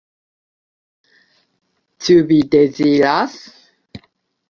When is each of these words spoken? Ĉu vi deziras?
Ĉu 2.07 2.19
vi 2.33 2.43
deziras? 2.59 3.41